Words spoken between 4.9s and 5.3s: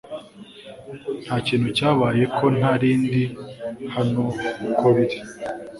biri